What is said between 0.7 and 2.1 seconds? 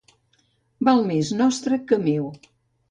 Val més nostre que